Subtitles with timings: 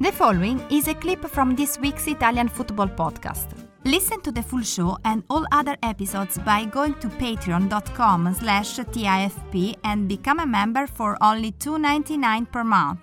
[0.00, 3.46] The following is a clip from this week's Italian football podcast.
[3.84, 9.76] Listen to the full show and all other episodes by going to patreon.com slash TIFP
[9.84, 12.98] and become a member for only $2.99 per month.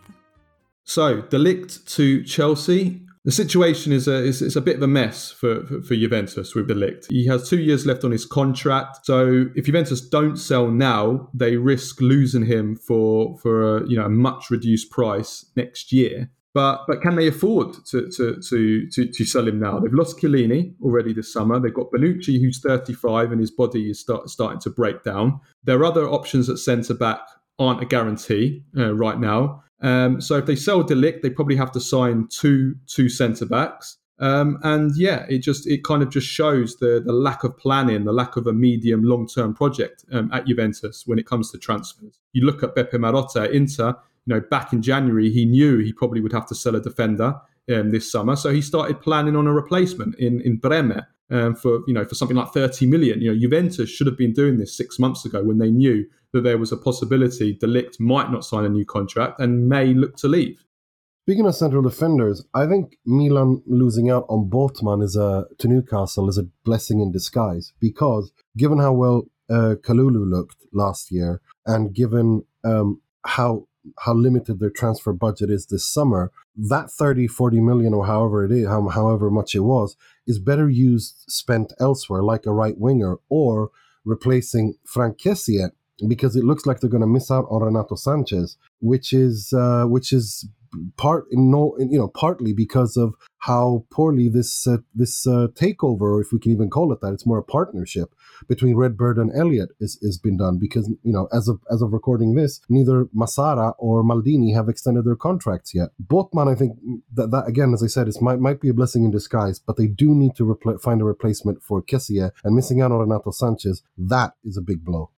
[0.84, 3.02] So, De Ligt to Chelsea.
[3.24, 6.68] The situation is a, is, a bit of a mess for, for, for Juventus with
[6.68, 7.06] De Ligt.
[7.10, 9.06] He has two years left on his contract.
[9.06, 14.06] So if Juventus don't sell now, they risk losing him for, for a, you know,
[14.06, 16.32] a much reduced price next year.
[16.54, 19.80] But but can they afford to to to to, to sell him now?
[19.80, 21.60] They've lost Chiellini already this summer.
[21.60, 25.40] They've got Bonucci, who's 35, and his body is start, starting to break down.
[25.64, 27.20] Their other options at centre back
[27.58, 29.64] aren't a guarantee uh, right now.
[29.82, 33.46] Um, so if they sell De Ligt, they probably have to sign two two centre
[33.46, 33.98] backs.
[34.20, 38.04] Um, and yeah, it just it kind of just shows the the lack of planning,
[38.04, 41.58] the lack of a medium long term project um, at Juventus when it comes to
[41.58, 42.20] transfers.
[42.34, 46.22] You look at Beppe Marotta Inter you know, back in January, he knew he probably
[46.22, 47.36] would have to sell a defender
[47.74, 51.82] um, this summer, so he started planning on a replacement in in Bremer um, for
[51.88, 53.22] you know for something like 30 million.
[53.22, 56.42] You know, Juventus should have been doing this six months ago when they knew that
[56.42, 60.16] there was a possibility De Ligt might not sign a new contract and may look
[60.18, 60.64] to leave.
[61.26, 66.30] Speaking of central defenders, I think Milan losing out on Botman is a to Newcastle
[66.30, 71.94] is a blessing in disguise because given how well uh, Kalulu looked last year and
[71.94, 73.68] given um, how
[74.00, 78.52] how limited their transfer budget is this summer, that 30, 40 million or however it
[78.52, 79.96] is, however much it was,
[80.28, 83.72] is better used spent elsewhere, like a right winger or
[84.06, 85.70] replacing Franck Kessie
[86.08, 89.86] because it looks like they're going to miss out on Renato Sanches, which is uh,
[89.86, 90.48] which is
[90.98, 96.22] part in no you know partly because of how poorly this uh, this uh, takeover,
[96.22, 98.14] if we can even call it that, it's more a partnership
[98.48, 101.92] between Redbird and Elliott is is been done because you know as of as of
[101.92, 105.90] recording this, neither Massara or Maldini have extended their contracts yet.
[106.02, 106.78] Botman, I think
[107.14, 109.78] that, that again, as I said, it might might be a blessing in disguise, but
[109.78, 113.32] they do need to repl- find a replacement for Kessie and missing out on Renato
[113.32, 113.82] Sanches.
[113.98, 115.12] That is a big blow.